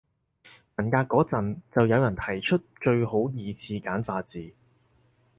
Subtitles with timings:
[0.77, 4.51] 文革嗰陣就有人提出最好二次簡化字